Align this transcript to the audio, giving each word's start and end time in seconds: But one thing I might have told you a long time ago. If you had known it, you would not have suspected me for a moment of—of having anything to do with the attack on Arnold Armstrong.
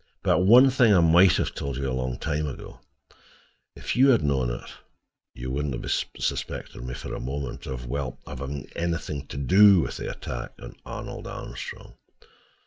But 0.23 0.39
one 0.39 0.71
thing 0.71 0.95
I 0.95 0.99
might 0.99 1.33
have 1.33 1.53
told 1.53 1.77
you 1.77 1.87
a 1.87 1.93
long 1.93 2.17
time 2.17 2.47
ago. 2.47 2.79
If 3.75 3.95
you 3.95 4.09
had 4.09 4.23
known 4.23 4.49
it, 4.49 4.67
you 5.35 5.51
would 5.51 5.67
not 5.67 5.83
have 5.83 5.91
suspected 6.17 6.83
me 6.83 6.95
for 6.95 7.13
a 7.13 7.19
moment 7.19 7.67
of—of 7.67 8.17
having 8.25 8.65
anything 8.75 9.27
to 9.27 9.37
do 9.37 9.81
with 9.81 9.97
the 9.97 10.09
attack 10.09 10.53
on 10.59 10.73
Arnold 10.87 11.27
Armstrong. 11.27 11.97